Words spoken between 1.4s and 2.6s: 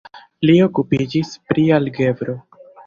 pri algebro.